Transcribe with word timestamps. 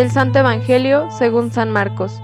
Del 0.00 0.10
Santo 0.10 0.38
Evangelio 0.38 1.10
según 1.10 1.52
San 1.52 1.70
Marcos. 1.70 2.22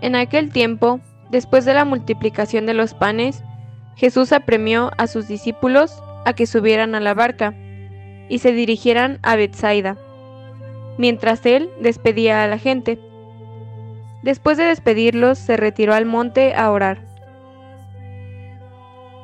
En 0.00 0.16
aquel 0.16 0.50
tiempo, 0.50 0.98
después 1.30 1.64
de 1.64 1.72
la 1.72 1.84
multiplicación 1.84 2.66
de 2.66 2.74
los 2.74 2.94
panes, 2.94 3.44
Jesús 3.94 4.32
apremió 4.32 4.90
a 4.98 5.06
sus 5.06 5.28
discípulos 5.28 6.02
a 6.24 6.32
que 6.32 6.48
subieran 6.48 6.96
a 6.96 7.00
la 7.00 7.14
barca 7.14 7.54
y 8.28 8.40
se 8.40 8.50
dirigieran 8.50 9.20
a 9.22 9.36
Bethsaida, 9.36 9.96
mientras 10.98 11.46
él 11.46 11.70
despedía 11.80 12.42
a 12.42 12.48
la 12.48 12.58
gente. 12.58 12.98
Después 14.24 14.58
de 14.58 14.64
despedirlos, 14.64 15.38
se 15.38 15.56
retiró 15.56 15.94
al 15.94 16.06
monte 16.06 16.56
a 16.56 16.72
orar. 16.72 17.02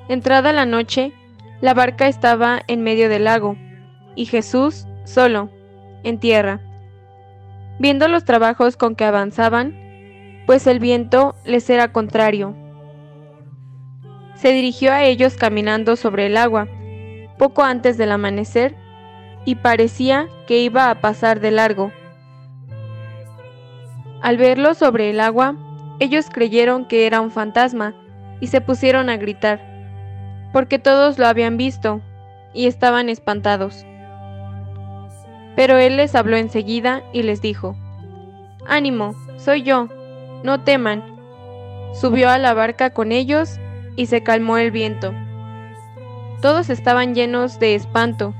Entrada 0.09 0.53
la 0.53 0.67
noche, 0.67 1.13
la 1.61 1.75
barca 1.75 2.07
estaba 2.07 2.61
en 2.69 2.85
medio 2.85 3.09
del 3.09 3.25
lago, 3.25 3.57
y 4.15 4.27
Jesús 4.27 4.87
solo, 5.03 5.51
en 6.03 6.19
tierra. 6.19 6.61
Viendo 7.79 8.09
los 8.09 8.25
trabajos 8.25 8.77
con 8.77 8.97
que 8.97 9.05
avanzaban, 9.05 9.75
pues 10.47 10.67
el 10.67 10.81
viento 10.81 11.35
les 11.45 11.69
era 11.71 11.93
contrario. 11.93 12.55
Se 14.35 14.53
dirigió 14.53 14.93
a 14.93 15.05
ellos 15.05 15.35
caminando 15.35 15.97
sobre 15.97 16.27
el 16.27 16.37
agua, 16.37 16.69
poco 17.39 17.63
antes 17.63 17.99
del 17.99 18.13
amanecer, 18.13 18.75
y 19.45 19.57
parecía 19.57 20.29
que 20.47 20.59
iba 20.59 20.91
a 20.91 21.01
pasar 21.01 21.41
de 21.41 21.51
largo. 21.51 21.93
Al 24.21 24.37
verlo 24.37 24.75
sobre 24.75 25.11
el 25.11 25.21
agua, 25.21 25.57
ellos 26.01 26.29
creyeron 26.31 26.87
que 26.87 27.07
era 27.07 27.21
un 27.21 27.31
fantasma 27.31 27.95
y 28.41 28.49
se 28.49 28.61
pusieron 28.61 29.09
a 29.09 29.17
gritar, 29.17 29.61
porque 30.53 30.79
todos 30.79 31.19
lo 31.19 31.27
habían 31.27 31.57
visto 31.57 32.01
y 32.55 32.67
estaban 32.67 33.09
espantados. 33.09 33.85
Pero 35.59 35.77
él 35.77 35.97
les 35.97 36.15
habló 36.15 36.37
enseguida 36.37 37.03
y 37.13 37.25
les 37.25 37.43
dijo, 37.43 37.75
Ánimo, 38.69 39.17
soy 39.39 39.65
yo, 39.65 39.89
no 40.45 40.63
teman. 40.63 41.03
Subió 42.01 42.31
a 42.31 42.39
la 42.39 42.55
barca 42.55 42.91
con 42.91 43.11
ellos 43.11 43.59
y 43.97 44.07
se 44.07 44.23
calmó 44.23 44.59
el 44.59 44.71
viento. 44.71 45.13
Todos 46.41 46.71
estaban 46.71 47.13
llenos 47.13 47.59
de 47.59 47.75
espanto, 47.75 48.37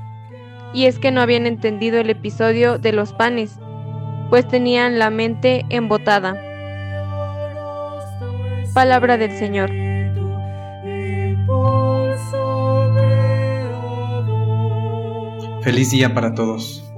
y 0.73 0.85
es 0.85 0.97
que 0.97 1.11
no 1.11 1.19
habían 1.19 1.45
entendido 1.45 1.99
el 1.99 2.09
episodio 2.09 2.77
de 2.77 2.93
los 2.93 3.11
panes, 3.11 3.59
pues 4.29 4.47
tenían 4.47 4.97
la 4.97 5.09
mente 5.09 5.65
embotada. 5.67 6.41
Palabra 8.73 9.17
del 9.17 9.33
Señor. 9.33 9.69
Feliz 15.63 15.91
día 15.91 16.13
para 16.13 16.33
todos. 16.33 16.88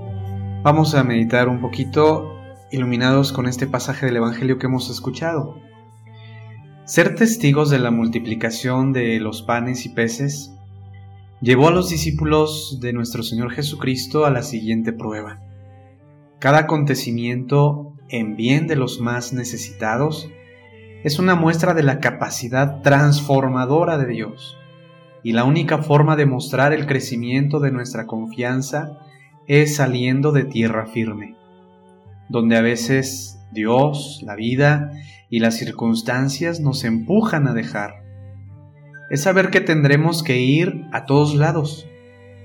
Vamos 0.63 0.93
a 0.93 1.03
meditar 1.03 1.49
un 1.49 1.59
poquito 1.59 2.35
iluminados 2.69 3.33
con 3.33 3.47
este 3.47 3.65
pasaje 3.65 4.05
del 4.05 4.17
Evangelio 4.17 4.59
que 4.59 4.67
hemos 4.67 4.91
escuchado. 4.91 5.57
Ser 6.85 7.15
testigos 7.15 7.71
de 7.71 7.79
la 7.79 7.89
multiplicación 7.89 8.93
de 8.93 9.19
los 9.19 9.41
panes 9.41 9.87
y 9.87 9.89
peces 9.89 10.53
llevó 11.41 11.69
a 11.69 11.71
los 11.71 11.89
discípulos 11.89 12.77
de 12.79 12.93
nuestro 12.93 13.23
Señor 13.23 13.49
Jesucristo 13.49 14.23
a 14.23 14.29
la 14.29 14.43
siguiente 14.43 14.93
prueba. 14.93 15.39
Cada 16.37 16.59
acontecimiento 16.59 17.95
en 18.09 18.35
bien 18.35 18.67
de 18.67 18.75
los 18.75 18.99
más 18.99 19.33
necesitados 19.33 20.29
es 21.03 21.17
una 21.17 21.33
muestra 21.33 21.73
de 21.73 21.81
la 21.81 21.99
capacidad 21.99 22.83
transformadora 22.83 23.97
de 23.97 24.05
Dios, 24.05 24.55
y 25.23 25.31
la 25.31 25.43
única 25.43 25.79
forma 25.79 26.15
de 26.15 26.27
mostrar 26.27 26.71
el 26.71 26.85
crecimiento 26.85 27.59
de 27.59 27.71
nuestra 27.71 28.05
confianza 28.05 28.99
es 29.59 29.75
saliendo 29.75 30.31
de 30.31 30.45
tierra 30.45 30.85
firme 30.87 31.35
donde 32.31 32.55
a 32.55 32.61
veces 32.61 33.39
Dios, 33.51 34.21
la 34.25 34.35
vida 34.35 34.91
y 35.29 35.39
las 35.39 35.57
circunstancias 35.57 36.61
nos 36.61 36.85
empujan 36.85 37.45
a 37.47 37.53
dejar. 37.53 38.03
Es 39.09 39.23
saber 39.23 39.49
que 39.49 39.59
tendremos 39.59 40.23
que 40.23 40.39
ir 40.39 40.85
a 40.93 41.05
todos 41.05 41.35
lados, 41.35 41.87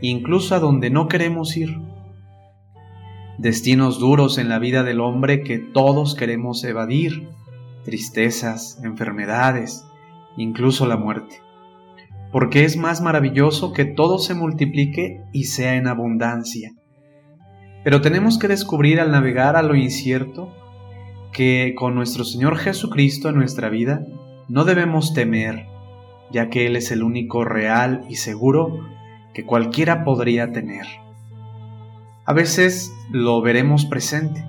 incluso 0.00 0.56
a 0.56 0.58
donde 0.58 0.90
no 0.90 1.06
queremos 1.06 1.56
ir. 1.56 1.78
Destinos 3.38 4.00
duros 4.00 4.38
en 4.38 4.48
la 4.48 4.58
vida 4.58 4.82
del 4.82 5.00
hombre 5.00 5.44
que 5.44 5.58
todos 5.58 6.16
queremos 6.16 6.64
evadir, 6.64 7.28
tristezas, 7.84 8.80
enfermedades, 8.82 9.84
incluso 10.36 10.86
la 10.86 10.96
muerte. 10.96 11.36
Porque 12.32 12.64
es 12.64 12.76
más 12.76 13.00
maravilloso 13.00 13.72
que 13.72 13.84
todo 13.84 14.18
se 14.18 14.34
multiplique 14.34 15.22
y 15.32 15.44
sea 15.44 15.76
en 15.76 15.86
abundancia 15.86 16.72
pero 17.86 18.00
tenemos 18.00 18.36
que 18.36 18.48
descubrir 18.48 18.98
al 18.98 19.12
navegar 19.12 19.54
a 19.54 19.62
lo 19.62 19.76
incierto 19.76 20.52
que 21.30 21.72
con 21.78 21.94
nuestro 21.94 22.24
Señor 22.24 22.56
Jesucristo 22.56 23.28
en 23.28 23.36
nuestra 23.36 23.68
vida 23.68 24.04
no 24.48 24.64
debemos 24.64 25.14
temer, 25.14 25.68
ya 26.32 26.50
que 26.50 26.66
Él 26.66 26.74
es 26.74 26.90
el 26.90 27.04
único 27.04 27.44
real 27.44 28.04
y 28.08 28.16
seguro 28.16 28.80
que 29.34 29.44
cualquiera 29.44 30.02
podría 30.02 30.50
tener. 30.50 30.84
A 32.24 32.32
veces 32.32 32.92
lo 33.12 33.40
veremos 33.40 33.84
presente, 33.84 34.44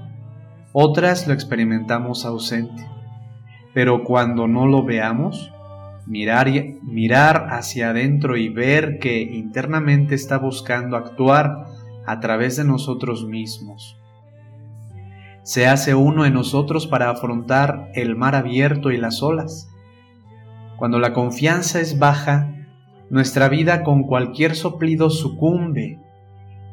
otras 0.74 1.28
lo 1.28 1.34
experimentamos 1.36 2.26
ausente, 2.26 2.88
pero 3.72 4.04
cuando 4.04 4.48
no 4.48 4.66
lo 4.66 4.84
veamos, 4.84 5.54
mirar, 6.08 7.50
hacia 7.52 7.92
adentro 7.92 8.36
y 8.36 8.50
ver 8.50 8.98
que 8.98 9.22
internamente 9.22 10.16
está 10.16 10.40
buscando 10.40 10.98
actuar 10.98 11.77
a 12.08 12.20
través 12.20 12.56
de 12.56 12.64
nosotros 12.64 13.28
mismos. 13.28 14.00
Se 15.44 15.68
hace 15.68 15.94
uno 15.94 16.26
en 16.26 16.34
nosotros 16.34 16.88
para 16.88 17.10
afrontar 17.10 17.92
el 17.94 18.16
mar 18.16 18.34
abierto 18.34 18.92
y 18.92 18.98
las 18.98 19.22
olas. 19.22 19.70
Cuando 20.78 21.00
la 21.00 21.14
confianza 21.14 21.80
es 21.80 22.00
baja, 22.00 22.54
nuestra 23.10 23.50
vida 23.50 23.84
con 23.84 24.04
cualquier 24.04 24.56
soplido 24.56 25.10
sucumbe 25.10 26.00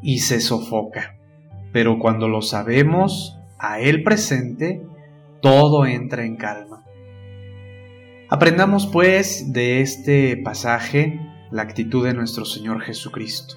y 0.03 0.21
se 0.21 0.41
sofoca. 0.41 1.17
Pero 1.73 1.99
cuando 1.99 2.29
lo 2.29 2.41
sabemos 2.41 3.39
a 3.59 3.81
Él 3.81 4.03
presente, 4.03 4.83
todo 5.41 5.85
entra 5.85 6.25
en 6.25 6.37
calma. 6.37 6.85
Aprendamos 8.31 8.87
pues 8.87 9.53
de 9.53 9.81
este 9.81 10.37
pasaje 10.37 11.21
la 11.51 11.63
actitud 11.63 12.05
de 12.05 12.15
nuestro 12.15 12.45
Señor 12.45 12.81
Jesucristo. 12.83 13.55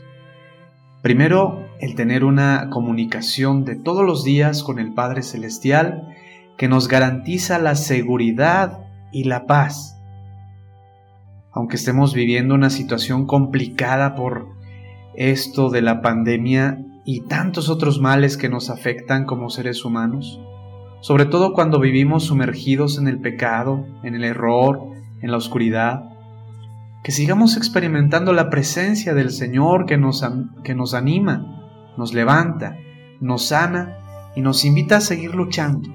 Primero, 1.01 1.66
el 1.79 1.95
tener 1.95 2.23
una 2.23 2.69
comunicación 2.69 3.65
de 3.65 3.75
todos 3.75 4.05
los 4.05 4.23
días 4.23 4.63
con 4.63 4.79
el 4.79 4.93
Padre 4.93 5.23
Celestial 5.23 6.15
que 6.57 6.67
nos 6.67 6.87
garantiza 6.87 7.59
la 7.59 7.75
seguridad 7.75 8.79
y 9.11 9.25
la 9.25 9.45
paz. 9.45 9.99
Aunque 11.51 11.75
estemos 11.75 12.13
viviendo 12.13 12.55
una 12.55 12.69
situación 12.69 13.25
complicada 13.25 14.15
por 14.15 14.47
esto 15.15 15.69
de 15.69 15.81
la 15.81 16.01
pandemia 16.01 16.83
y 17.05 17.21
tantos 17.21 17.69
otros 17.69 17.99
males 17.99 18.37
que 18.37 18.49
nos 18.49 18.69
afectan 18.69 19.25
como 19.25 19.49
seres 19.49 19.85
humanos, 19.85 20.39
sobre 21.01 21.25
todo 21.25 21.53
cuando 21.53 21.79
vivimos 21.79 22.25
sumergidos 22.25 22.97
en 22.97 23.07
el 23.07 23.19
pecado, 23.19 23.85
en 24.03 24.15
el 24.15 24.23
error, 24.23 24.81
en 25.21 25.31
la 25.31 25.37
oscuridad, 25.37 26.09
que 27.03 27.11
sigamos 27.11 27.55
experimentando 27.55 28.33
la 28.33 28.49
presencia 28.49 29.13
del 29.13 29.31
Señor 29.31 29.85
que 29.85 29.97
nos, 29.97 30.25
que 30.63 30.75
nos 30.75 30.93
anima, 30.93 31.56
nos 31.97 32.13
levanta, 32.13 32.77
nos 33.19 33.47
sana 33.47 34.31
y 34.35 34.41
nos 34.41 34.65
invita 34.65 34.97
a 34.97 35.01
seguir 35.01 35.35
luchando, 35.35 35.89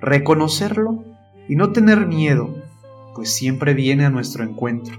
reconocerlo 0.00 1.04
y 1.48 1.56
no 1.56 1.72
tener 1.72 2.06
miedo, 2.06 2.54
pues 3.14 3.32
siempre 3.34 3.74
viene 3.74 4.04
a 4.04 4.10
nuestro 4.10 4.44
encuentro, 4.44 4.98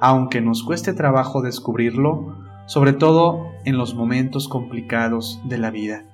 aunque 0.00 0.40
nos 0.40 0.62
cueste 0.62 0.92
trabajo 0.92 1.42
descubrirlo, 1.42 2.36
sobre 2.66 2.92
todo 2.92 3.46
en 3.64 3.78
los 3.78 3.94
momentos 3.94 4.48
complicados 4.48 5.40
de 5.44 5.58
la 5.58 5.70
vida. 5.70 6.04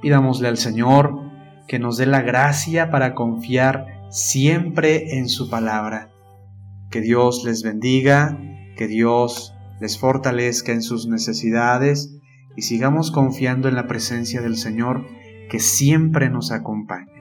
Pidámosle 0.00 0.48
al 0.48 0.56
Señor 0.56 1.20
que 1.68 1.78
nos 1.78 1.96
dé 1.96 2.06
la 2.06 2.22
gracia 2.22 2.90
para 2.90 3.14
confiar 3.14 4.06
siempre 4.10 5.18
en 5.18 5.28
su 5.28 5.50
palabra 5.50 6.10
que 6.90 7.00
Dios 7.00 7.44
les 7.44 7.62
bendiga, 7.62 8.38
que 8.76 8.86
Dios 8.86 9.54
les 9.80 9.98
fortalezca 9.98 10.72
en 10.72 10.82
sus 10.82 11.06
necesidades 11.06 12.16
y 12.56 12.62
sigamos 12.62 13.10
confiando 13.10 13.68
en 13.68 13.74
la 13.74 13.86
presencia 13.86 14.40
del 14.40 14.56
Señor 14.56 15.06
que 15.50 15.60
siempre 15.60 16.30
nos 16.30 16.50
acompaña. 16.50 17.12